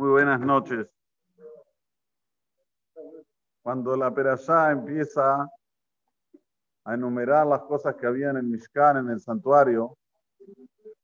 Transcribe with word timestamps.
Muy 0.00 0.08
buenas 0.08 0.40
noches. 0.40 0.88
Cuando 3.60 3.94
la 3.98 4.10
Perashá 4.14 4.70
empieza 4.70 5.46
a 6.84 6.94
enumerar 6.94 7.46
las 7.46 7.60
cosas 7.64 7.96
que 7.96 8.06
había 8.06 8.30
en 8.30 8.38
el 8.38 8.44
Mishkan, 8.44 8.96
en 8.96 9.10
el 9.10 9.20
santuario, 9.20 9.98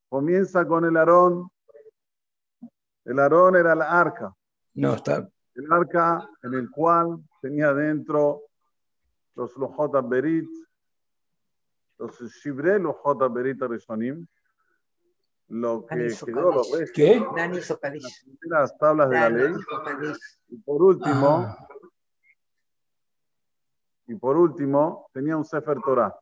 comienza 0.09 0.67
con 0.67 0.87
el 0.87 0.96
Aarón. 0.96 1.46
El 3.04 3.18
Aarón 3.18 3.56
era 3.56 3.74
la 3.74 4.00
arca. 4.00 4.34
No, 4.72 4.95
está. 4.95 5.28
El 5.54 5.70
arca 5.70 6.26
en 6.42 6.54
el 6.54 6.70
cual 6.70 7.22
tenía 7.42 7.74
dentro 7.74 8.44
los 9.34 9.54
Lojot 9.58 10.08
Berit, 10.08 10.48
los 11.98 12.18
Shibre 12.42 12.78
Lojot 12.78 13.30
Berit 13.30 13.60
Rishonim, 13.60 14.26
lo 15.48 15.86
que 15.86 16.08
quedó, 16.24 16.52
los 16.52 16.70
restos, 16.72 16.90
¿Qué? 16.94 17.24
Dani 17.36 17.59
las 18.48 18.77
tablas 18.78 19.10
de 19.10 19.16
la 19.20 19.30
ley. 19.30 19.54
Y 20.48 20.59
por 20.59 20.82
último, 20.82 21.46
Ah, 21.46 21.68
y 24.09 24.14
por 24.14 24.37
último, 24.37 25.09
tenía 25.12 25.37
un 25.37 25.45
Sefer 25.45 25.78
Torah. 25.84 26.14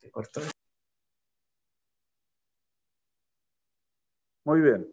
se 0.00 0.10
cortó. 0.10 0.40
Muy 4.44 4.60
bien. 4.60 4.92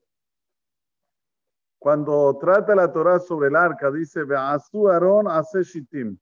Cuando 1.80 2.38
trata 2.38 2.76
la 2.76 2.92
Torah 2.92 3.20
sobre 3.20 3.48
el 3.48 3.56
arca, 3.56 3.90
dice, 3.90 4.26
Ve'asu 4.26 4.90
Aarón 4.90 5.30
hace 5.30 5.64
shitim. 5.64 6.18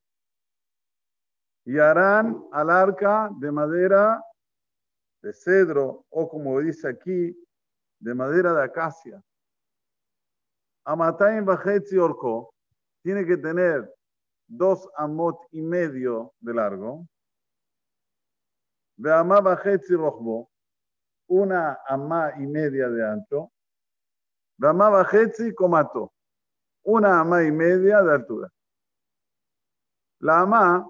Y 1.66 1.80
harán 1.80 2.46
al 2.52 2.70
arca 2.70 3.30
de 3.40 3.52
madera 3.52 4.24
de 5.22 5.34
cedro, 5.34 6.06
o 6.10 6.30
como 6.30 6.60
dice 6.60 6.88
aquí, 6.88 7.36
de 8.00 8.14
madera 8.14 8.54
de 8.54 8.64
acacia. 8.64 9.22
Amatayim 10.86 11.44
Bachetzi 11.44 11.98
Orko 11.98 12.54
tiene 13.02 13.26
que 13.26 13.36
tener 13.36 13.94
dos 14.48 14.88
amot 14.96 15.38
y 15.52 15.62
medio 15.62 16.34
de 16.40 16.54
largo. 16.54 17.06
Ve'amá 18.98 19.42
Bachetzi 19.42 19.96
Rochbo, 19.96 20.50
una 21.28 21.80
amá 21.88 22.34
y 22.38 22.48
media 22.48 22.88
de 22.90 23.06
ancho. 23.06 23.52
Ve'amá 24.58 24.90
Bachetzi 24.90 25.54
Comato, 25.54 26.14
una 26.84 27.20
amá 27.20 27.44
y 27.44 27.52
media 27.52 28.02
de 28.02 28.12
altura. 28.12 28.50
La 30.20 30.42
amá, 30.42 30.90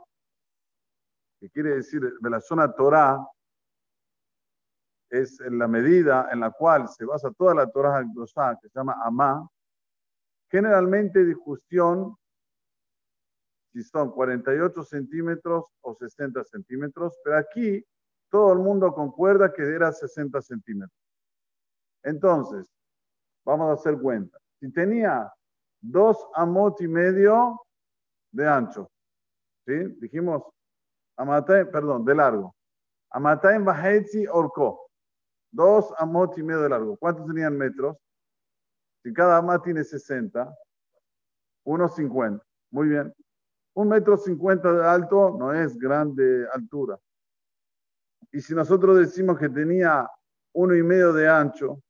que 1.40 1.50
quiere 1.50 1.76
decir 1.76 2.02
de 2.02 2.30
la 2.30 2.40
zona 2.40 2.74
Torah, 2.74 3.20
es 5.10 5.40
la 5.40 5.68
medida 5.68 6.30
en 6.32 6.40
la 6.40 6.52
cual 6.52 6.88
se 6.90 7.06
basa 7.06 7.32
toda 7.32 7.54
la 7.56 7.70
Torah 7.70 7.98
Akdoshá, 7.98 8.58
que 8.62 8.70
se 8.70 8.80
llama 8.80 8.98
Amá, 9.04 9.48
generalmente 10.50 11.24
discusión 11.24 12.16
si 13.74 13.84
son 13.84 14.12
48 14.12 14.84
centímetros 14.84 15.66
o 15.82 15.94
60 15.94 16.44
centímetros, 16.46 17.18
pero 17.24 17.38
aquí 17.38 17.86
todo 18.30 18.54
el 18.54 18.60
mundo 18.60 18.94
concuerda 18.94 19.54
que 19.54 19.64
era 19.64 19.92
60 19.92 20.42
centímetros. 20.42 20.98
Entonces, 22.04 22.68
vamos 23.48 23.70
a 23.70 23.74
hacer 23.74 23.98
cuenta. 23.98 24.38
Si 24.60 24.70
tenía 24.72 25.32
dos 25.80 26.18
amot 26.36 26.82
y 26.82 26.88
medio 26.88 27.62
de 28.32 28.48
ancho, 28.48 28.92
¿sí? 29.66 29.74
Dijimos, 30.02 30.44
amatay, 31.16 31.72
perdón, 31.72 32.04
de 32.04 32.14
largo. 32.14 32.54
Amatay 33.12 33.64
Bahetzi 33.64 34.28
Orko. 34.28 34.90
Dos 35.50 35.94
amot 35.98 36.38
y 36.38 36.44
medio 36.44 36.62
de 36.62 36.70
largo. 36.70 36.98
¿Cuántos 36.98 37.26
tenían 37.26 37.58
metros? 37.58 37.96
Si 39.02 39.14
cada 39.14 39.38
amá 39.38 39.62
tiene 39.62 39.86
60, 39.86 40.54
unos 41.64 41.96
50. 41.96 42.44
Muy 42.72 42.90
bien. 42.90 43.14
Un 43.76 43.88
metro 43.88 44.18
cincuenta 44.18 44.74
de 44.74 44.86
alto 44.86 45.38
no 45.40 45.54
es 45.54 45.78
grande 45.78 46.46
altura. 46.52 47.00
Y 48.32 48.42
si 48.42 48.54
nosotros 48.54 48.98
decimos 48.98 49.40
que 49.40 49.48
tenía 49.48 50.10
uno 50.54 50.76
y 50.76 50.84
medio 50.84 51.14
de 51.14 51.30
ancho 51.30 51.82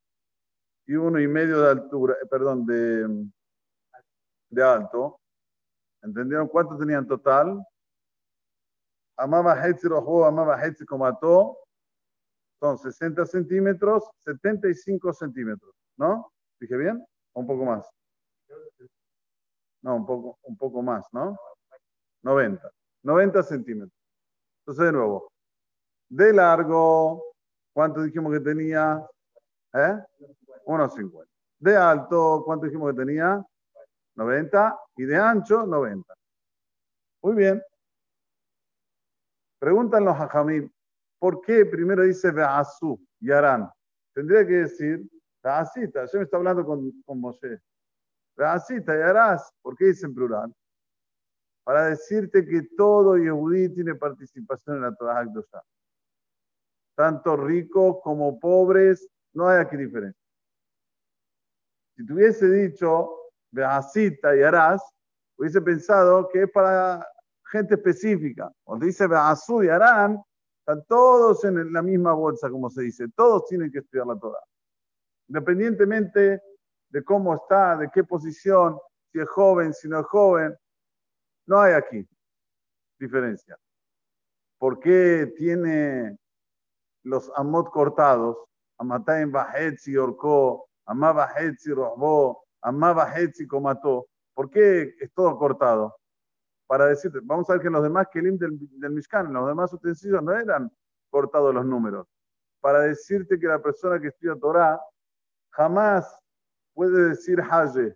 y 0.88 0.96
uno 0.96 1.20
y 1.20 1.28
medio 1.28 1.60
de 1.60 1.70
altura, 1.70 2.14
eh, 2.14 2.26
perdón, 2.26 2.64
de, 2.64 3.30
de 4.48 4.62
alto, 4.62 5.20
¿entendieron 6.02 6.48
cuánto 6.48 6.78
tenía 6.78 6.96
en 6.96 7.06
total? 7.06 7.62
Amaba 9.18 9.54
Hetzi 9.54 9.86
Rojo, 9.86 10.24
Amaba 10.24 10.56
Hetzi 10.56 10.86
Comató, 10.86 11.58
son 12.58 12.78
60 12.78 13.26
centímetros, 13.26 14.08
75 14.24 15.12
centímetros, 15.12 15.74
¿no? 15.98 16.32
¿Dije 16.58 16.76
bien? 16.76 17.06
¿O 17.34 17.40
un 17.40 17.46
poco 17.46 17.66
más? 17.66 17.86
No, 19.82 19.94
un 19.94 20.06
poco, 20.06 20.38
un 20.42 20.56
poco 20.56 20.82
más, 20.82 21.06
¿no? 21.12 21.36
90. 22.22 22.72
90 23.02 23.42
centímetros. 23.42 23.92
Entonces, 24.60 24.86
de 24.86 24.92
nuevo, 24.92 25.30
de 26.08 26.32
largo, 26.32 27.22
¿cuánto 27.74 28.02
dijimos 28.02 28.32
que 28.32 28.40
tenía? 28.40 29.06
¿Eh? 29.74 29.98
1,50. 30.68 31.26
De 31.60 31.76
alto, 31.76 32.42
¿cuánto 32.44 32.66
dijimos 32.66 32.92
que 32.92 32.98
tenía? 32.98 33.44
90. 34.14 34.78
Y 34.96 35.04
de 35.04 35.16
ancho, 35.16 35.66
90. 35.66 36.14
Muy 37.22 37.34
bien. 37.34 37.62
Preguntan 39.58 40.04
los 40.04 40.14
hajamim, 40.14 40.70
¿por 41.18 41.40
qué 41.40 41.64
primero 41.64 42.02
dice 42.02 42.30
Be'asu 42.30 43.00
y 43.20 43.32
Arán? 43.32 43.68
Tendría 44.14 44.46
que 44.46 44.52
decir 44.54 45.08
Be'asita. 45.42 46.04
Yo 46.04 46.18
me 46.18 46.24
está 46.24 46.36
hablando 46.36 46.64
con, 46.64 47.02
con 47.02 47.20
Moshe. 47.20 47.60
Be'asita 48.36 48.96
y 48.96 49.00
Arás. 49.00 49.50
¿Por 49.62 49.74
qué 49.74 49.86
dice 49.86 50.06
en 50.06 50.14
plural? 50.14 50.54
Para 51.64 51.86
decirte 51.86 52.44
que 52.46 52.62
todo 52.76 53.16
Yehudí 53.16 53.74
tiene 53.74 53.94
participación 53.94 54.76
en 54.76 54.82
la 54.82 54.94
Torah. 54.94 55.26
Tanto 56.94 57.36
ricos 57.36 57.96
como 58.02 58.38
pobres, 58.38 59.08
no 59.32 59.48
hay 59.48 59.60
aquí 59.60 59.76
diferencia. 59.76 60.27
Si 61.98 62.06
tuviese 62.06 62.48
dicho 62.48 63.10
Be'asita 63.50 64.36
y 64.36 64.42
Arás, 64.44 64.80
hubiese 65.36 65.60
pensado 65.60 66.28
que 66.28 66.44
es 66.44 66.50
para 66.52 67.04
gente 67.50 67.74
específica. 67.74 68.52
Cuando 68.62 68.86
dice 68.86 69.08
Be'asu 69.08 69.64
y 69.64 69.68
Arán, 69.68 70.22
están 70.60 70.84
todos 70.86 71.42
en 71.42 71.72
la 71.72 71.82
misma 71.82 72.12
bolsa, 72.12 72.48
como 72.50 72.70
se 72.70 72.82
dice. 72.82 73.06
Todos 73.16 73.46
tienen 73.46 73.72
que 73.72 73.80
estudiar 73.80 74.06
la 74.06 74.16
Torah. 74.16 74.38
Independientemente 75.26 76.40
de 76.88 77.02
cómo 77.02 77.34
está, 77.34 77.76
de 77.76 77.90
qué 77.92 78.04
posición, 78.04 78.78
si 79.10 79.18
es 79.18 79.28
joven, 79.28 79.74
si 79.74 79.88
no 79.88 79.98
es 79.98 80.06
joven, 80.06 80.56
no 81.46 81.60
hay 81.60 81.72
aquí 81.72 82.08
diferencia. 83.00 83.58
¿Por 84.56 84.78
qué 84.78 85.32
tiene 85.36 86.16
los 87.02 87.28
amot 87.34 87.72
cortados? 87.72 88.36
Amatayim 88.78 89.32
Bahetzi 89.32 89.96
Orko, 89.96 90.67
Amá 90.88 91.12
Bahetzi 91.12 91.70
Rohbo, 91.70 92.46
Amá 92.62 92.94
Bahetzi 92.94 93.46
Comató. 93.46 94.08
¿Por 94.32 94.48
qué 94.48 94.94
es 94.98 95.12
todo 95.12 95.36
cortado? 95.36 95.94
Para 96.66 96.86
decirte, 96.86 97.18
vamos 97.22 97.48
a 97.48 97.52
ver 97.52 97.60
que 97.60 97.66
en 97.66 97.74
los 97.74 97.82
demás 97.82 98.08
Kelim 98.10 98.38
del, 98.38 98.58
del 98.58 98.92
Mishkan, 98.92 99.26
en 99.26 99.34
los 99.34 99.46
demás 99.48 99.70
utensilios 99.70 100.22
no 100.22 100.32
eran 100.32 100.72
cortados 101.10 101.54
los 101.54 101.66
números. 101.66 102.06
Para 102.60 102.80
decirte 102.80 103.38
que 103.38 103.46
la 103.46 103.60
persona 103.60 104.00
que 104.00 104.08
estudia 104.08 104.34
Torah 104.36 104.80
jamás 105.50 106.18
puede 106.72 107.10
decir 107.10 107.38
Haye, 107.42 107.94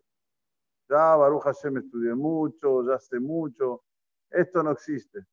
ya 0.86 1.16
Baruch 1.16 1.44
Hashem 1.44 1.78
estudié 1.78 2.14
mucho, 2.14 2.86
ya 2.86 2.98
sé 2.98 3.18
mucho. 3.18 3.84
Esto 4.28 4.62
no 4.62 4.72
existe. 4.72 5.24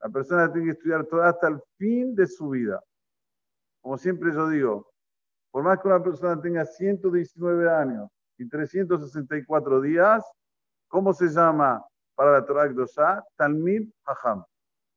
La 0.00 0.10
persona 0.10 0.52
tiene 0.52 0.66
que 0.66 0.72
estudiar 0.72 1.06
Torah 1.06 1.30
hasta 1.30 1.48
el 1.48 1.60
fin 1.76 2.14
de 2.14 2.28
su 2.28 2.50
vida. 2.50 2.80
Como 3.80 3.98
siempre 3.98 4.32
yo 4.32 4.48
digo, 4.48 4.92
por 5.56 5.62
más 5.62 5.80
que 5.80 5.88
una 5.88 6.02
persona 6.02 6.38
tenga 6.38 6.66
119 6.66 7.70
años 7.70 8.10
y 8.36 8.46
364 8.46 9.80
días, 9.80 10.22
¿cómo 10.86 11.14
se 11.14 11.28
llama 11.28 11.82
para 12.14 12.32
la 12.32 12.44
Torah 12.44 12.68
Kdoshá? 12.68 13.24
Talmid 13.36 13.90
Hajam. 14.04 14.44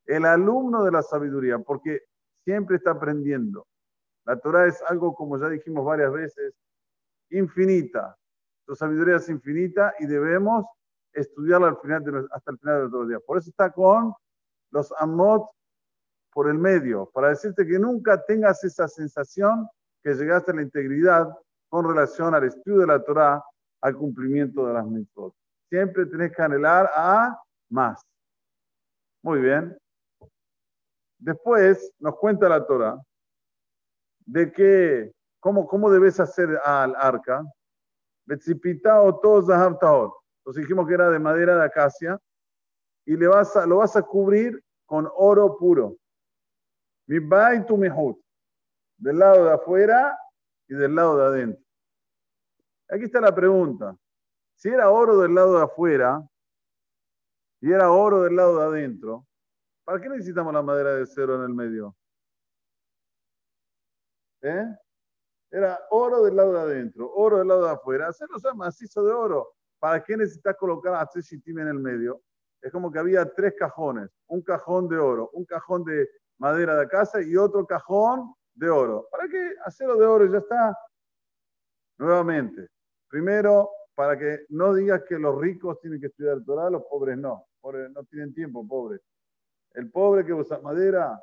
El 0.05 0.25
alumno 0.25 0.83
de 0.83 0.91
la 0.91 1.01
sabiduría, 1.01 1.59
porque 1.59 2.01
siempre 2.43 2.75
está 2.75 2.91
aprendiendo. 2.91 3.67
La 4.25 4.37
Torah 4.37 4.67
es 4.67 4.83
algo, 4.85 5.15
como 5.15 5.37
ya 5.37 5.47
dijimos 5.47 5.85
varias 5.85 6.11
veces, 6.11 6.53
infinita. 7.29 8.17
Su 8.65 8.75
sabiduría 8.75 9.15
es 9.15 9.29
infinita 9.29 9.93
y 9.97 10.07
debemos 10.07 10.65
estudiarla 11.13 11.69
al 11.69 11.77
final 11.77 12.03
de, 12.03 12.27
hasta 12.31 12.51
el 12.51 12.59
final 12.59 12.75
de 12.75 12.81
nuestros 12.81 13.07
días. 13.07 13.21
Por 13.25 13.37
eso 13.37 13.49
está 13.49 13.71
con 13.71 14.13
los 14.71 14.93
amot 14.99 15.49
por 16.33 16.49
el 16.49 16.57
medio, 16.57 17.09
para 17.13 17.29
decirte 17.29 17.65
que 17.65 17.79
nunca 17.79 18.21
tengas 18.25 18.61
esa 18.65 18.89
sensación 18.89 19.65
que 20.03 20.13
llegaste 20.13 20.51
a 20.51 20.55
la 20.55 20.61
integridad 20.61 21.27
con 21.69 21.87
relación 21.87 22.33
al 22.33 22.45
estudio 22.45 22.79
de 22.79 22.87
la 22.87 23.03
Torah, 23.03 23.43
al 23.81 23.95
cumplimiento 23.95 24.65
de 24.65 24.73
las 24.73 24.85
mitzvot. 24.85 25.33
Siempre 25.69 26.05
tenés 26.05 26.35
que 26.35 26.41
anhelar 26.41 26.89
a 26.95 27.39
más. 27.69 28.01
Muy 29.21 29.41
bien. 29.41 29.77
después 31.17 31.91
nos 31.99 32.15
cuenta 32.15 32.47
la 32.47 32.65
Torah 32.65 32.97
de 34.25 34.51
que, 34.51 35.11
cómo, 35.39 35.67
cómo 35.67 35.89
debes 35.91 36.19
hacer 36.19 36.57
al 36.63 36.95
arca. 36.95 37.43
Entonces 38.27 38.55
dijimos 40.55 40.87
que 40.87 40.93
era 40.93 41.09
de 41.09 41.19
madera 41.19 41.57
de 41.57 41.65
acacia 41.65 42.19
y 43.05 43.17
le 43.17 43.27
vas 43.27 43.55
a, 43.55 43.65
lo 43.65 43.77
vas 43.77 43.95
a 43.95 44.03
cubrir 44.03 44.63
con 44.85 45.09
oro 45.15 45.57
puro. 45.57 45.97
Mi 47.07 47.19
tu 47.65 47.75
mehut. 47.75 48.19
Del 48.99 49.17
lado 49.17 49.45
de 49.45 49.53
afuera 49.53 50.17
y 50.67 50.75
del 50.75 50.93
lado 50.93 51.17
de 51.17 51.25
adentro. 51.25 51.65
Aquí 52.89 53.05
está 53.05 53.21
la 53.21 53.33
pregunta. 53.33 53.95
Si 54.55 54.67
era 54.67 54.89
oro 54.89 55.17
del 55.19 55.33
lado 55.33 55.57
de 55.57 55.63
afuera 55.63 56.21
y 57.61 57.71
era 57.71 57.91
oro 57.91 58.23
del 58.23 58.35
lado 58.35 58.59
de 58.59 58.65
adentro, 58.65 59.25
¿para 59.85 60.01
qué 60.01 60.09
necesitamos 60.09 60.53
la 60.53 60.61
madera 60.61 60.95
de 60.95 61.05
cero 61.05 61.35
en 61.35 61.43
el 61.43 61.53
medio? 61.53 61.95
¿Eh? 64.41 64.65
Era 65.51 65.79
oro 65.91 66.23
del 66.23 66.35
lado 66.35 66.53
de 66.53 66.59
adentro, 66.59 67.11
oro 67.13 67.37
del 67.37 67.47
lado 67.47 67.65
de 67.65 67.71
afuera. 67.71 68.07
Hacerlo 68.07 68.37
sea 68.37 68.53
macizo 68.53 69.03
de 69.05 69.13
oro. 69.13 69.55
¿Para 69.79 70.03
qué 70.03 70.17
necesitas 70.17 70.57
colocar 70.57 70.93
a 70.93 71.09
en 71.15 71.67
el 71.67 71.79
medio? 71.79 72.21
Es 72.61 72.71
como 72.71 72.91
que 72.91 72.99
había 72.99 73.33
tres 73.33 73.53
cajones. 73.57 74.09
Un 74.27 74.41
cajón 74.41 74.89
de 74.89 74.97
oro, 74.97 75.29
un 75.33 75.45
cajón 75.45 75.85
de 75.85 76.07
madera 76.37 76.77
de 76.77 76.87
casa 76.87 77.21
y 77.21 77.37
otro 77.37 77.65
cajón 77.65 78.33
de 78.59 78.69
oro. 78.69 79.07
¿Para 79.09 79.27
qué 79.27 79.55
hacerlo 79.63 79.95
de 79.95 80.05
oro? 80.05 80.25
Ya 80.25 80.39
está. 80.39 80.77
Nuevamente, 81.97 82.67
primero, 83.07 83.69
para 83.95 84.17
que 84.17 84.45
no 84.49 84.73
digas 84.73 85.03
que 85.07 85.17
los 85.17 85.39
ricos 85.39 85.79
tienen 85.79 85.99
que 85.99 86.07
estudiar 86.07 86.37
el 86.37 86.45
Torah, 86.45 86.69
los 86.69 86.83
pobres 86.83 87.17
no. 87.17 87.45
Pobres 87.61 87.89
no 87.91 88.03
tienen 88.05 88.33
tiempo, 88.33 88.65
pobres. 88.67 89.01
El 89.71 89.89
pobre 89.91 90.25
que 90.25 90.33
usa 90.33 90.59
madera 90.59 91.19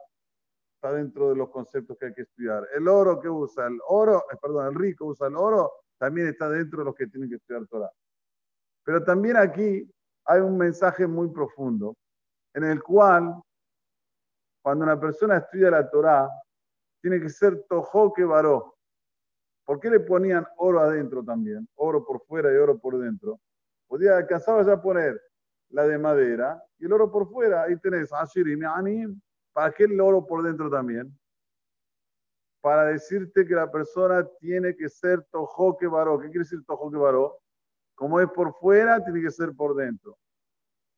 está 0.74 0.92
dentro 0.92 1.30
de 1.30 1.36
los 1.36 1.50
conceptos 1.50 1.96
que 1.98 2.06
hay 2.06 2.14
que 2.14 2.22
estudiar. 2.22 2.66
El 2.74 2.88
oro 2.88 3.20
que 3.20 3.28
usa 3.28 3.66
el 3.66 3.78
oro, 3.88 4.24
eh, 4.30 4.36
perdón, 4.40 4.66
el 4.66 4.74
rico 4.74 5.06
usa 5.06 5.28
el 5.28 5.36
oro, 5.36 5.72
también 5.98 6.28
está 6.28 6.48
dentro 6.48 6.80
de 6.80 6.84
los 6.86 6.94
que 6.94 7.06
tienen 7.06 7.28
que 7.28 7.36
estudiar 7.36 7.66
Torah. 7.66 7.90
Pero 8.84 9.02
también 9.02 9.36
aquí 9.36 9.90
hay 10.24 10.40
un 10.40 10.56
mensaje 10.56 11.06
muy 11.06 11.28
profundo, 11.30 11.96
en 12.54 12.64
el 12.64 12.82
cual, 12.82 13.42
cuando 14.62 14.84
una 14.84 15.00
persona 15.00 15.38
estudia 15.38 15.70
la 15.70 15.88
Torah, 15.88 16.28
tiene 17.06 17.20
que 17.20 17.28
ser 17.28 17.64
tojo 17.68 18.12
que 18.12 18.24
varó. 18.24 18.74
¿Por 19.64 19.78
qué 19.78 19.90
le 19.90 20.00
ponían 20.00 20.44
oro 20.56 20.80
adentro 20.80 21.22
también? 21.22 21.68
Oro 21.76 22.04
por 22.04 22.20
fuera 22.26 22.52
y 22.52 22.56
oro 22.56 22.80
por 22.80 22.98
dentro. 22.98 23.38
Podía 23.86 24.16
alcanzaba 24.16 24.64
ya 24.64 24.82
poner 24.82 25.22
la 25.68 25.86
de 25.86 25.98
madera 25.98 26.60
y 26.80 26.86
el 26.86 26.92
oro 26.92 27.08
por 27.12 27.30
fuera. 27.30 27.62
Ahí 27.62 27.78
tenés 27.78 28.12
Ashirim 28.12 28.60
y 28.88 29.20
¿Para 29.52 29.70
qué 29.70 29.84
el 29.84 30.00
oro 30.00 30.26
por 30.26 30.42
dentro 30.42 30.68
también? 30.68 31.16
Para 32.60 32.86
decirte 32.86 33.46
que 33.46 33.54
la 33.54 33.70
persona 33.70 34.28
tiene 34.40 34.74
que 34.74 34.88
ser 34.88 35.24
tojo 35.30 35.76
que 35.76 35.86
varó. 35.86 36.18
¿Qué 36.18 36.26
quiere 36.26 36.40
decir 36.40 36.64
tojo 36.66 36.90
que 36.90 36.98
varó? 36.98 37.38
Como 37.94 38.18
es 38.18 38.28
por 38.30 38.52
fuera, 38.54 39.00
tiene 39.04 39.22
que 39.22 39.30
ser 39.30 39.54
por 39.54 39.76
dentro. 39.76 40.18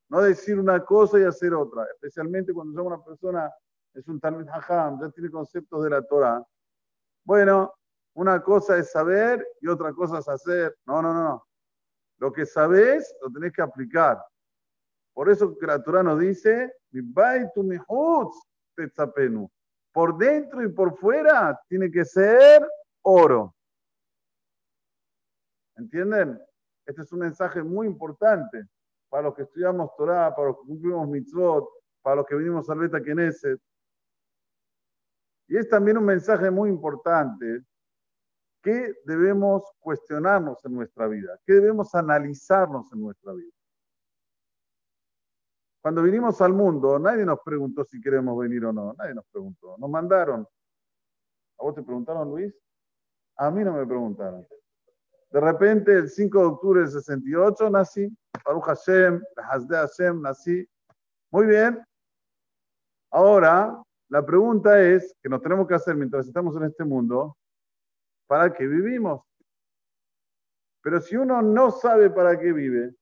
No 0.08 0.22
decir 0.22 0.58
una 0.58 0.82
cosa 0.82 1.20
y 1.20 1.24
hacer 1.24 1.52
otra. 1.52 1.84
Especialmente 1.92 2.54
cuando 2.54 2.80
ya 2.80 2.86
una 2.86 3.04
persona 3.04 3.52
es 3.94 4.06
un 4.08 4.20
Talmud 4.20 4.48
Hajam, 4.48 5.00
ya 5.00 5.10
tiene 5.10 5.30
conceptos 5.30 5.84
de 5.84 5.90
la 5.90 6.02
Torah. 6.02 6.42
Bueno, 7.24 7.74
una 8.14 8.42
cosa 8.42 8.76
es 8.78 8.90
saber 8.90 9.46
y 9.60 9.68
otra 9.68 9.92
cosa 9.92 10.18
es 10.18 10.28
hacer. 10.28 10.76
No, 10.86 11.02
no, 11.02 11.12
no. 11.12 11.46
Lo 12.18 12.32
que 12.32 12.46
sabes 12.46 13.14
lo 13.22 13.30
tenés 13.30 13.52
que 13.52 13.62
aplicar. 13.62 14.18
Por 15.14 15.30
eso 15.30 15.56
que 15.58 15.66
la 15.66 15.82
Torah 15.82 16.02
nos 16.02 16.18
dice, 16.20 16.72
por 19.92 20.16
dentro 20.16 20.62
y 20.62 20.68
por 20.68 20.96
fuera 20.96 21.60
tiene 21.68 21.90
que 21.90 22.04
ser 22.04 22.66
oro. 23.02 23.54
¿Entienden? 25.76 26.40
Este 26.86 27.02
es 27.02 27.12
un 27.12 27.20
mensaje 27.20 27.62
muy 27.62 27.86
importante 27.86 28.64
para 29.08 29.24
los 29.24 29.34
que 29.34 29.42
estudiamos 29.42 29.94
Torah, 29.96 30.34
para 30.34 30.48
los 30.48 30.58
que 30.58 30.66
cumplimos 30.66 31.08
mitzvot, 31.08 31.68
para 32.02 32.16
los 32.16 32.26
que 32.26 32.34
venimos 32.34 32.68
al 32.70 32.78
Beta 32.78 33.00
Knesset. 33.00 33.60
Y 35.48 35.56
es 35.56 35.68
también 35.68 35.98
un 35.98 36.04
mensaje 36.04 36.50
muy 36.50 36.68
importante 36.68 37.64
que 38.62 38.94
debemos 39.04 39.64
cuestionarnos 39.78 40.62
en 40.64 40.74
nuestra 40.74 41.06
vida, 41.06 41.38
que 41.46 41.54
debemos 41.54 41.94
analizarnos 41.94 42.92
en 42.92 43.00
nuestra 43.00 43.32
vida. 43.32 43.52
Cuando 45.80 46.02
vinimos 46.02 46.40
al 46.42 46.52
mundo, 46.52 46.98
nadie 46.98 47.24
nos 47.24 47.40
preguntó 47.40 47.84
si 47.84 48.00
queremos 48.00 48.38
venir 48.38 48.64
o 48.66 48.72
no, 48.72 48.94
nadie 48.98 49.14
nos 49.14 49.24
preguntó, 49.26 49.76
nos 49.78 49.88
mandaron. 49.88 50.46
¿A 51.58 51.64
vos 51.64 51.74
te 51.74 51.82
preguntaron, 51.82 52.28
Luis? 52.28 52.54
A 53.36 53.50
mí 53.50 53.64
no 53.64 53.72
me 53.72 53.86
preguntaron. 53.86 54.46
De 55.30 55.40
repente, 55.40 55.94
el 55.94 56.08
5 56.08 56.38
de 56.38 56.44
octubre 56.44 56.80
del 56.80 56.90
68 56.90 57.70
nací, 57.70 58.08
Baruch 58.44 58.64
Hashem, 58.64 59.22
Hasde 59.36 59.76
Hashem, 59.76 60.20
nací. 60.20 60.68
Muy 61.30 61.46
bien. 61.46 61.84
Ahora, 63.10 63.82
la 64.08 64.24
pregunta 64.24 64.80
es, 64.80 65.14
que 65.22 65.28
nos 65.28 65.42
tenemos 65.42 65.68
que 65.68 65.74
hacer 65.74 65.94
mientras 65.94 66.26
estamos 66.26 66.56
en 66.56 66.64
este 66.64 66.84
mundo, 66.84 67.36
¿para 68.26 68.52
qué 68.52 68.66
vivimos? 68.66 69.22
Pero 70.82 71.00
si 71.00 71.16
uno 71.16 71.42
no 71.42 71.70
sabe 71.70 72.08
para 72.10 72.38
qué 72.38 72.52
vive 72.52 72.94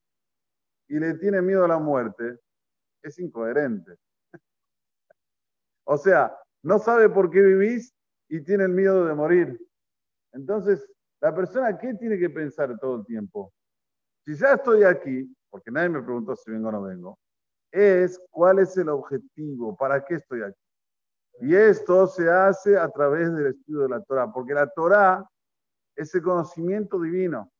y 0.88 0.98
le 0.98 1.14
tiene 1.14 1.40
miedo 1.42 1.64
a 1.64 1.68
la 1.68 1.78
muerte, 1.78 2.40
es 3.02 3.18
incoherente. 3.18 3.96
O 5.84 5.96
sea, 5.96 6.36
no 6.62 6.80
sabe 6.80 7.08
por 7.08 7.30
qué 7.30 7.40
vivís 7.40 7.94
y 8.28 8.40
tiene 8.40 8.64
el 8.64 8.72
miedo 8.72 9.04
de 9.06 9.14
morir. 9.14 9.60
Entonces, 10.32 10.90
la 11.20 11.32
persona, 11.32 11.78
¿qué 11.78 11.94
tiene 11.94 12.18
que 12.18 12.30
pensar 12.30 12.76
todo 12.80 12.96
el 12.96 13.06
tiempo? 13.06 13.52
Si 14.24 14.34
ya 14.34 14.54
estoy 14.54 14.82
aquí, 14.82 15.32
porque 15.48 15.70
nadie 15.70 15.88
me 15.88 16.02
preguntó 16.02 16.34
si 16.34 16.50
vengo 16.50 16.68
o 16.68 16.72
no 16.72 16.82
vengo, 16.82 17.18
es 17.70 18.20
cuál 18.30 18.58
es 18.58 18.76
el 18.76 18.88
objetivo, 18.88 19.76
para 19.76 20.04
qué 20.04 20.14
estoy 20.14 20.42
aquí. 20.42 20.65
Y 21.40 21.54
esto 21.54 22.06
se 22.06 22.30
hace 22.30 22.78
a 22.78 22.88
través 22.88 23.32
del 23.34 23.48
estudio 23.48 23.80
de 23.82 23.88
la 23.90 24.02
Torah, 24.02 24.32
porque 24.32 24.54
la 24.54 24.68
Torah 24.68 25.28
es 25.94 26.14
el 26.14 26.22
conocimiento 26.22 27.00
divino, 27.00 27.50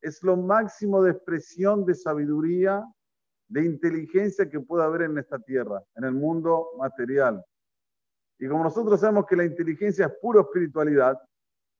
es 0.00 0.22
lo 0.22 0.36
máximo 0.36 1.02
de 1.02 1.12
expresión 1.12 1.86
de 1.86 1.94
sabiduría, 1.94 2.84
de 3.48 3.64
inteligencia 3.64 4.48
que 4.48 4.60
puede 4.60 4.84
haber 4.84 5.02
en 5.02 5.18
esta 5.18 5.38
tierra, 5.38 5.82
en 5.94 6.04
el 6.04 6.12
mundo 6.12 6.70
material. 6.78 7.44
Y 8.38 8.48
como 8.48 8.64
nosotros 8.64 9.00
sabemos 9.00 9.26
que 9.26 9.36
la 9.36 9.44
inteligencia 9.44 10.06
es 10.06 10.12
pura 10.20 10.40
espiritualidad, 10.40 11.18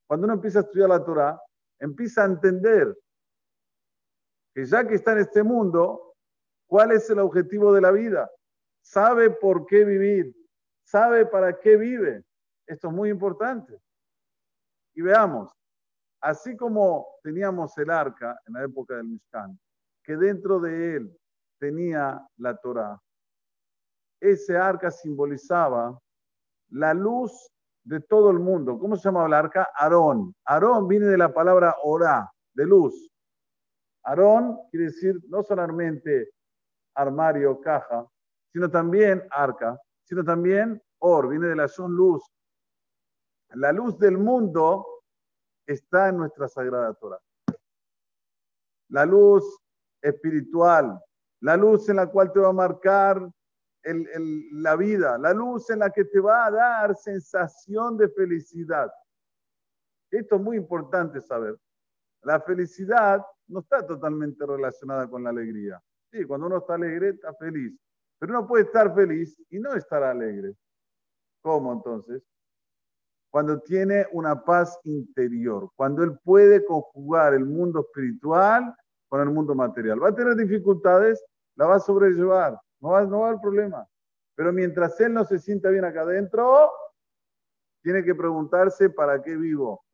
cuando 0.07 0.27
uno 0.27 0.35
empieza 0.35 0.61
a 0.61 0.63
estudiar 0.63 0.91
la 0.91 1.05
Torah, 1.05 1.41
empieza 1.79 2.23
a 2.23 2.27
entender 2.27 2.97
que 4.55 4.65
ya 4.65 4.87
que 4.87 4.95
está 4.95 5.13
en 5.13 5.19
este 5.19 5.43
mundo, 5.43 6.15
¿cuál 6.67 6.93
es 6.93 7.09
el 7.11 7.19
objetivo 7.19 7.73
de 7.73 7.81
la 7.81 7.91
vida? 7.91 8.31
Sabe 8.83 9.31
por 9.31 9.67
qué 9.67 9.85
vivir, 9.85 10.35
sabe 10.83 11.27
para 11.27 11.59
qué 11.59 11.77
vive. 11.77 12.25
Esto 12.67 12.89
es 12.89 12.95
muy 12.95 13.11
importante. 13.11 13.79
Y 14.95 15.03
veamos, 15.03 15.53
así 16.21 16.57
como 16.57 17.07
teníamos 17.23 17.77
el 17.79 17.91
arca 17.91 18.39
en 18.47 18.55
la 18.55 18.65
época 18.65 18.97
del 18.97 19.07
Mishkan, 19.07 19.59
que 20.05 20.17
dentro 20.17 20.61
de 20.61 20.97
él 20.97 21.19
tenía 21.59 22.21
la 22.37 22.57
Torah, 22.57 23.01
ese 24.21 24.57
arca 24.57 24.91
simbolizaba 24.91 25.99
la 26.71 26.95
luz 26.95 27.51
de 27.85 28.01
todo 28.01 28.31
el 28.31 28.39
mundo. 28.39 28.79
¿Cómo 28.79 28.97
se 28.97 29.05
llamaba 29.05 29.27
el 29.27 29.35
arca? 29.35 29.71
Aarón. 29.75 30.35
Aarón 30.45 30.87
viene 30.87 31.07
de 31.07 31.19
la 31.19 31.33
palabra 31.33 31.77
orá, 31.83 32.31
de 32.55 32.67
luz. 32.67 33.11
Aarón 34.05 34.59
quiere 34.71 34.87
decir 34.87 35.17
no 35.29 35.43
solamente 35.43 36.31
armario, 36.95 37.61
caja, 37.61 38.07
sino 38.53 38.71
también 38.71 39.27
arca, 39.31 39.79
sino 40.05 40.25
también 40.25 40.83
or, 40.99 41.29
viene 41.29 41.49
de 41.49 41.57
la 41.57 41.69
son 41.69 41.95
luz. 41.95 42.23
La 43.55 43.73
luz 43.73 43.99
del 43.99 44.19
mundo 44.19 44.87
está 45.67 46.09
en 46.09 46.19
nuestra 46.19 46.49
sagrada 46.49 46.95
Torah. 46.95 47.21
La 48.89 49.05
luz 49.05 49.45
espiritual, 50.01 51.01
la 51.41 51.57
luz 51.57 51.89
en 51.89 51.97
la 51.97 52.07
cual 52.09 52.33
te 52.33 52.41
va 52.41 52.49
a 52.49 52.53
marcar 52.53 53.29
la 53.85 54.77
vida, 54.77 55.19
la 55.19 55.33
luz 55.33 55.71
en 55.71 55.81
la 55.81 55.91
que 55.91 56.05
te 56.05 56.21
va 56.21 56.47
a 56.47 56.51
dar 56.51 56.97
sensación 56.97 57.97
de 57.97 58.09
felicidad. 58.11 58.93
Esto 60.11 60.37
es 60.37 60.43
muy 60.43 60.57
importante 60.57 61.21
saber. 61.21 61.57
La 62.23 62.41
felicidad 62.41 63.25
no 63.49 63.61
está 63.61 63.85
totalmente 63.85 64.47
relacionada 64.47 65.09
con 65.09 65.25
la 65.25 65.31
alegría. 65.31 65.83
Sí, 66.11 66.25
cuando 66.25 66.47
uno 66.47 66.59
está 66.59 66.75
alegre, 66.75 67.11
está 67.11 67.35
feliz. 67.35 67.73
Pero 68.23 68.39
uno 68.39 68.47
puede 68.47 68.63
estar 68.63 68.95
feliz 68.95 69.37
y 69.51 69.59
no 69.59 69.75
estar 69.75 70.01
alegre. 70.05 70.55
¿Cómo 71.41 71.73
entonces? 71.73 72.23
Cuando 73.33 73.61
tiene 73.63 74.07
una 74.13 74.45
paz 74.45 74.79
interior, 74.85 75.73
cuando 75.75 76.05
él 76.05 76.17
puede 76.23 76.65
conjugar 76.65 77.35
el 77.35 77.45
mundo 77.45 77.81
espiritual 77.81 78.77
con 79.09 79.23
el 79.23 79.31
mundo 79.31 79.57
material. 79.57 80.01
Va 80.01 80.11
a 80.11 80.15
tener 80.15 80.37
dificultades, 80.37 81.21
la 81.57 81.67
va 81.67 81.75
a 81.75 81.81
sobrellevar, 81.81 82.61
no 82.79 82.91
va, 82.91 83.05
no 83.05 83.19
va 83.19 83.27
a 83.27 83.29
haber 83.31 83.41
problema. 83.41 83.89
Pero 84.37 84.53
mientras 84.53 85.01
él 85.01 85.15
no 85.15 85.25
se 85.25 85.41
sienta 85.41 85.71
bien 85.71 85.85
acá 85.85 86.03
adentro, 86.03 86.71
tiene 87.83 88.05
que 88.05 88.15
preguntarse 88.15 88.89
para 88.89 89.21
qué 89.21 89.37
vivo. 89.37 89.85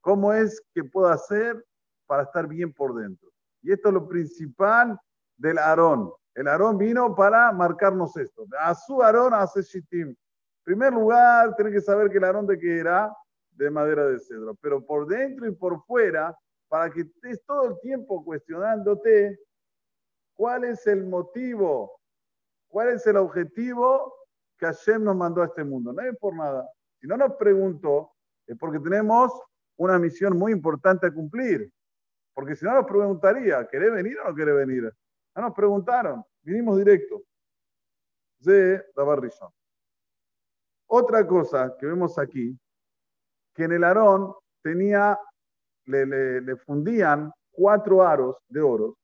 ¿Cómo 0.00 0.32
es 0.32 0.62
que 0.72 0.82
puedo 0.82 1.08
hacer 1.08 1.62
para 2.06 2.22
estar 2.22 2.48
bien 2.48 2.72
por 2.72 2.94
dentro? 2.94 3.28
Y 3.60 3.72
esto 3.72 3.88
es 3.88 3.94
lo 3.94 4.08
principal 4.08 4.98
del 5.36 5.58
Aarón. 5.58 6.10
El 6.38 6.46
Aarón 6.46 6.78
vino 6.78 7.16
para 7.16 7.50
marcarnos 7.50 8.16
esto. 8.16 8.46
A 8.60 8.72
su 8.72 9.02
Aarón 9.02 9.34
hace 9.34 9.60
Shittim. 9.60 10.10
En 10.10 10.16
primer 10.62 10.92
lugar, 10.92 11.56
tiene 11.56 11.72
que 11.72 11.80
saber 11.80 12.08
que 12.10 12.18
el 12.18 12.24
Aarón 12.24 12.46
de 12.46 12.56
qué 12.56 12.78
era 12.78 13.12
de 13.50 13.68
madera 13.72 14.06
de 14.06 14.20
cedro. 14.20 14.54
Pero 14.60 14.86
por 14.86 15.08
dentro 15.08 15.48
y 15.48 15.50
por 15.56 15.82
fuera, 15.82 16.38
para 16.68 16.92
que 16.92 17.00
estés 17.00 17.44
todo 17.44 17.64
el 17.64 17.80
tiempo 17.80 18.24
cuestionándote 18.24 19.36
cuál 20.34 20.62
es 20.62 20.86
el 20.86 21.08
motivo, 21.08 21.98
cuál 22.68 22.90
es 22.90 23.04
el 23.08 23.16
objetivo 23.16 24.14
que 24.58 24.66
Hashem 24.66 25.02
nos 25.02 25.16
mandó 25.16 25.42
a 25.42 25.46
este 25.46 25.64
mundo. 25.64 25.92
No 25.92 26.02
es 26.02 26.16
por 26.18 26.36
nada. 26.36 26.70
Si 27.00 27.08
no 27.08 27.16
nos 27.16 27.34
preguntó, 27.34 28.12
es 28.46 28.56
porque 28.56 28.78
tenemos 28.78 29.32
una 29.76 29.98
misión 29.98 30.38
muy 30.38 30.52
importante 30.52 31.08
a 31.08 31.12
cumplir. 31.12 31.68
Porque 32.32 32.54
si 32.54 32.64
no 32.64 32.74
nos 32.74 32.86
preguntaría, 32.86 33.66
¿querés 33.66 33.90
venir 33.90 34.16
o 34.20 34.28
no 34.28 34.36
querés 34.36 34.54
venir? 34.54 34.94
No 35.34 35.42
nos 35.42 35.54
preguntaron, 35.54 36.24
vinimos 36.48 36.78
directo. 36.78 37.22
De 38.40 38.82
la 38.96 39.52
Otra 40.86 41.26
cosa 41.26 41.76
que 41.78 41.86
vemos 41.86 42.18
aquí, 42.18 42.58
que 43.52 43.64
en 43.64 43.72
el 43.72 43.84
Aarón 43.84 44.32
tenía, 44.62 45.18
le, 45.86 46.56
fundían 46.58 47.32
cuatro 47.50 48.02
aros 48.02 48.36
de 48.48 48.60
oro, 48.60 48.96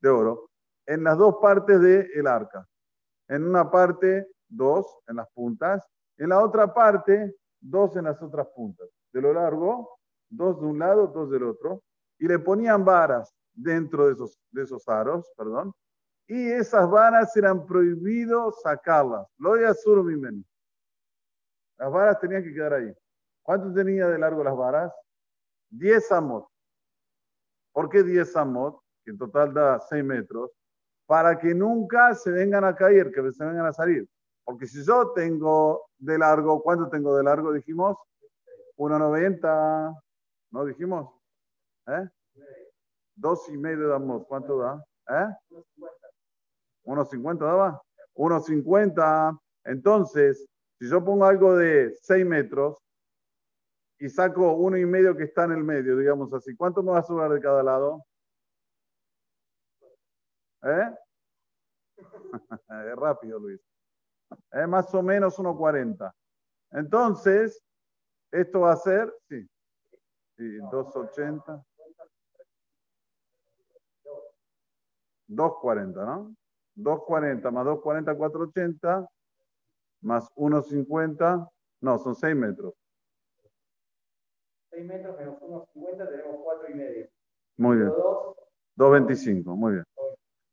de 0.00 0.08
oro 0.08 0.50
en 0.86 1.04
las 1.04 1.18
dos 1.18 1.36
partes 1.40 1.80
del 1.80 2.26
arca. 2.26 2.66
En 3.28 3.44
una 3.44 3.70
parte, 3.70 4.26
dos 4.48 4.98
en 5.06 5.16
las 5.16 5.28
puntas, 5.32 5.86
en 6.16 6.30
la 6.30 6.42
otra 6.42 6.72
parte, 6.72 7.36
dos 7.60 7.94
en 7.96 8.04
las 8.04 8.20
otras 8.22 8.48
puntas. 8.48 8.88
De 9.12 9.20
lo 9.20 9.34
largo, 9.34 9.98
dos 10.30 10.58
de 10.60 10.66
un 10.66 10.78
lado, 10.78 11.08
dos 11.08 11.30
del 11.30 11.44
otro 11.44 11.82
y 12.18 12.26
le 12.26 12.38
ponían 12.38 12.84
varas 12.84 13.32
dentro 13.52 14.06
de 14.06 14.14
esos, 14.14 14.38
de 14.50 14.62
esos 14.64 14.88
aros, 14.88 15.30
perdón, 15.36 15.72
y 16.28 16.50
esas 16.52 16.88
varas 16.90 17.34
eran 17.36 17.66
prohibido 17.66 18.52
sacarlas. 18.52 19.26
Lo 19.38 19.54
de 19.54 19.74
Mimen. 20.04 20.44
Las 21.78 21.90
varas 21.90 22.20
tenían 22.20 22.42
que 22.44 22.52
quedar 22.52 22.74
ahí. 22.74 22.94
¿Cuánto 23.42 23.72
tenía 23.72 24.08
de 24.08 24.18
largo 24.18 24.44
las 24.44 24.54
varas? 24.54 24.92
10 25.70 26.12
amot. 26.12 26.46
¿Por 27.72 27.88
qué 27.88 28.02
10 28.02 28.36
amot? 28.36 28.78
Que 29.02 29.12
en 29.12 29.18
total 29.18 29.54
da 29.54 29.80
6 29.80 30.04
metros. 30.04 30.50
Para 31.06 31.38
que 31.38 31.54
nunca 31.54 32.14
se 32.14 32.30
vengan 32.30 32.64
a 32.64 32.76
caer, 32.76 33.10
que 33.10 33.32
se 33.32 33.44
vengan 33.44 33.64
a 33.64 33.72
salir. 33.72 34.06
Porque 34.44 34.66
si 34.66 34.84
yo 34.84 35.12
tengo 35.12 35.88
de 35.96 36.18
largo, 36.18 36.62
¿cuánto 36.62 36.90
tengo 36.90 37.16
de 37.16 37.24
largo? 37.24 37.52
Dijimos 37.52 37.96
1,90. 38.76 39.98
¿No 40.50 40.64
dijimos? 40.66 41.10
¿Eh? 41.86 42.06
Dos 43.14 43.48
y 43.48 43.56
medio 43.56 43.88
damos. 43.88 44.26
¿Cuánto 44.26 44.58
da? 44.58 44.84
¿Eh? 45.08 45.56
1.50 46.88 47.38
daba. 47.38 47.82
1.50. 48.14 49.38
Entonces, 49.64 50.46
si 50.78 50.88
yo 50.88 51.04
pongo 51.04 51.24
algo 51.26 51.56
de 51.56 51.94
6 52.02 52.26
metros 52.26 52.78
y 53.98 54.08
saco 54.08 54.52
uno 54.54 54.76
y 54.76 54.86
medio 54.86 55.16
que 55.16 55.24
está 55.24 55.44
en 55.44 55.52
el 55.52 55.64
medio, 55.64 55.96
digamos 55.96 56.32
así, 56.32 56.56
¿cuánto 56.56 56.82
me 56.82 56.92
va 56.92 57.00
a 57.00 57.02
sobrar 57.02 57.30
de 57.30 57.40
cada 57.40 57.62
lado? 57.62 58.04
¿Eh? 60.62 60.94
rápido, 62.96 63.38
Luis. 63.38 63.60
¿Eh? 64.52 64.66
Más 64.66 64.92
o 64.94 65.02
menos 65.02 65.38
1.40. 65.38 66.12
Entonces, 66.72 67.62
esto 68.30 68.60
va 68.60 68.72
a 68.72 68.76
ser, 68.76 69.12
sí, 69.28 69.48
sí 70.36 70.58
2.80. 70.58 71.64
2.40, 75.28 75.94
¿no? 75.94 76.37
2.40 76.78 77.50
más 77.50 77.66
2.40, 77.66 78.16
4.80, 78.16 79.08
más 80.02 80.30
1.50, 80.34 81.50
no, 81.80 81.98
son 81.98 82.14
6 82.14 82.36
metros. 82.36 82.74
6 84.70 84.86
metros 84.86 85.18
menos 85.18 85.40
1.50 85.40 86.10
tenemos 86.10 86.36
4 86.44 86.70
y 86.70 86.74
medio. 86.74 87.08
Muy 87.56 87.76
bien. 87.78 87.92
2.25, 88.76 89.44
muy 89.56 89.72
bien. 89.72 89.84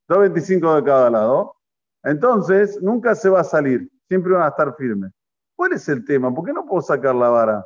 2.25 0.09 0.75
de 0.75 0.83
cada 0.83 1.09
lado. 1.09 1.55
Entonces, 2.03 2.81
nunca 2.81 3.15
se 3.15 3.29
va 3.29 3.41
a 3.41 3.43
salir, 3.43 3.89
siempre 4.07 4.33
van 4.33 4.43
a 4.43 4.49
estar 4.49 4.75
firmes. 4.75 5.11
¿Cuál 5.55 5.73
es 5.73 5.87
el 5.89 6.03
tema? 6.05 6.33
¿Por 6.33 6.45
qué 6.45 6.53
no 6.53 6.65
puedo 6.65 6.81
sacar 6.81 7.15
la 7.15 7.29
vara? 7.29 7.65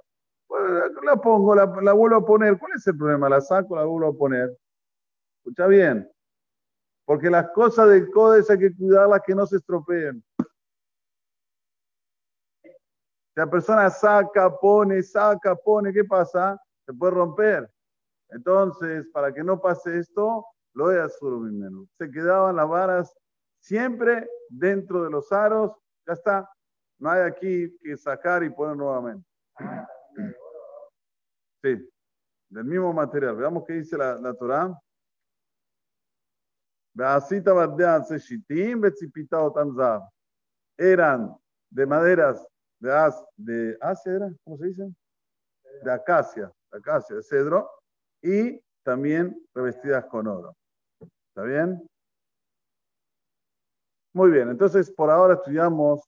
La 1.03 1.15
pongo, 1.15 1.55
la, 1.55 1.65
la 1.81 1.93
vuelvo 1.93 2.17
a 2.17 2.25
poner. 2.25 2.57
¿Cuál 2.57 2.73
es 2.75 2.85
el 2.87 2.97
problema? 2.97 3.29
La 3.29 3.41
saco, 3.41 3.75
la 3.75 3.85
vuelvo 3.85 4.09
a 4.09 4.17
poner. 4.17 4.55
Escucha 5.37 5.67
bien. 5.67 6.09
Porque 7.09 7.27
las 7.27 7.49
cosas 7.53 7.89
del 7.89 8.11
códice 8.11 8.53
hay 8.53 8.59
que 8.59 8.75
cuidarlas 8.75 9.21
que 9.25 9.33
no 9.33 9.43
se 9.47 9.55
estropeen. 9.55 10.23
La 13.35 13.49
persona 13.49 13.89
saca, 13.89 14.55
pone, 14.59 15.01
saca, 15.01 15.55
pone, 15.55 15.91
¿qué 15.91 16.03
pasa? 16.03 16.61
Se 16.85 16.93
puede 16.93 17.13
romper. 17.13 17.67
Entonces, 18.29 19.07
para 19.11 19.33
que 19.33 19.43
no 19.43 19.59
pase 19.59 19.97
esto, 19.97 20.45
lo 20.75 20.89
hacer 20.89 21.31
menos. 21.31 21.89
Se 21.97 22.11
quedaban 22.11 22.55
las 22.55 22.69
varas 22.69 23.11
siempre 23.59 24.29
dentro 24.47 25.03
de 25.03 25.09
los 25.09 25.31
aros. 25.31 25.71
Ya 26.05 26.13
está. 26.13 26.47
No 26.99 27.09
hay 27.09 27.21
aquí 27.21 27.75
que 27.81 27.97
sacar 27.97 28.43
y 28.43 28.51
poner 28.51 28.77
nuevamente. 28.77 29.27
Sí, 31.63 31.89
del 32.49 32.65
mismo 32.65 32.93
material. 32.93 33.35
Veamos 33.35 33.63
qué 33.65 33.73
dice 33.73 33.97
la, 33.97 34.13
la 34.17 34.35
Torah. 34.35 34.79
Eran 40.77 41.35
de 41.69 41.85
maderas 41.85 42.47
de, 42.79 42.93
as, 42.93 43.25
de 43.37 43.77
Asia, 43.79 44.33
¿cómo 44.43 44.57
se 44.57 44.65
dice? 44.67 44.93
De 45.83 45.91
acacia, 45.91 46.51
de 46.71 46.77
acacia, 46.77 47.15
de 47.15 47.23
cedro, 47.23 47.69
y 48.21 48.61
también 48.83 49.41
revestidas 49.53 50.05
con 50.05 50.27
oro. 50.27 50.55
¿Está 51.29 51.43
bien? 51.43 51.87
Muy 54.13 54.31
bien, 54.31 54.49
entonces 54.49 54.91
por 54.91 55.09
ahora 55.09 55.35
estudiamos 55.35 56.01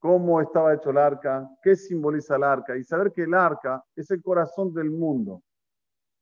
cómo 0.00 0.40
estaba 0.40 0.74
hecho 0.74 0.90
el 0.90 0.98
arca, 0.98 1.48
qué 1.62 1.76
simboliza 1.76 2.36
el 2.36 2.42
arca, 2.42 2.76
y 2.76 2.82
saber 2.82 3.12
que 3.12 3.22
el 3.22 3.34
arca 3.34 3.84
es 3.94 4.10
el 4.10 4.22
corazón 4.22 4.74
del 4.74 4.90
mundo. 4.90 5.42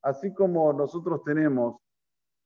Así 0.03 0.35
como 0.35 0.73
nosotros 0.73 1.23
tenemos 1.25 1.77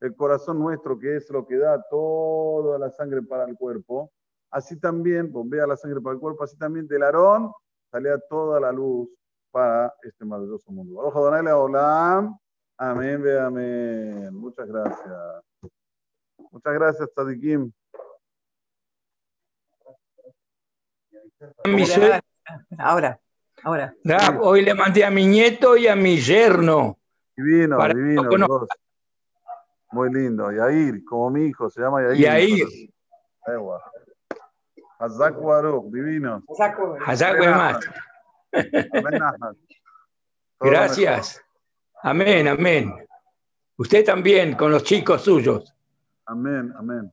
el 0.00 0.14
corazón 0.14 0.58
nuestro, 0.58 0.98
que 0.98 1.16
es 1.16 1.30
lo 1.30 1.46
que 1.46 1.56
da 1.56 1.82
toda 1.90 2.78
la 2.78 2.90
sangre 2.90 3.22
para 3.22 3.44
el 3.44 3.56
cuerpo, 3.56 4.12
así 4.50 4.78
también 4.78 5.32
bombea 5.32 5.66
la 5.66 5.76
sangre 5.76 6.00
para 6.00 6.14
el 6.14 6.20
cuerpo, 6.20 6.44
así 6.44 6.56
también 6.56 6.86
del 6.86 7.02
arón 7.02 7.52
salía 7.90 8.18
toda 8.28 8.60
la 8.60 8.72
luz 8.72 9.08
para 9.50 9.94
este 10.02 10.24
maravilloso 10.24 10.70
mundo. 10.70 11.00
Hola, 11.00 12.38
Amén, 12.78 13.22
ve 13.22 13.40
amén. 13.40 14.34
Muchas 14.34 14.68
gracias. 14.68 15.42
Muchas 16.50 16.74
gracias, 16.74 17.08
Tadikim. 17.14 17.72
Ahora, 22.78 23.18
ahora. 23.62 23.94
hoy 24.40 24.62
le 24.62 24.74
mandé 24.74 25.04
a 25.04 25.10
mi 25.10 25.26
nieto 25.26 25.76
y 25.76 25.86
a 25.88 25.96
mi 25.96 26.18
yerno. 26.18 26.98
Divino, 27.34 27.78
divino. 27.88 28.66
Muy 29.92 30.12
lindo. 30.12 30.50
Yair, 30.50 31.04
como 31.04 31.30
mi 31.30 31.46
hijo, 31.46 31.70
se 31.70 31.80
llama 31.80 32.02
Yair. 32.02 32.18
Yair. 32.18 32.66
Hazak 34.98 35.40
Baruch, 35.40 35.92
divino. 35.92 36.42
Hazak 37.04 37.38
más. 37.38 37.80
Gracias. 40.60 41.42
Amén, 42.02 42.48
amén. 42.48 42.94
Usted 43.76 44.04
también, 44.04 44.54
con 44.54 44.70
los 44.70 44.84
chicos 44.84 45.22
suyos. 45.22 45.74
Amén, 46.24 46.72
amén. 46.78 47.12